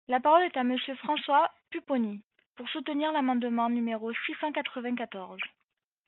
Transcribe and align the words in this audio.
La 0.07 0.19
parole 0.19 0.41
est 0.41 0.57
à 0.57 0.63
Monsieur 0.63 0.95
François 0.95 1.51
Pupponi, 1.69 2.21
pour 2.55 2.67
soutenir 2.69 3.11
l’amendement 3.11 3.69
numéro 3.69 4.11
six 4.25 4.33
cent 4.41 4.51
quatre-vingt-quatorze. 4.51 5.39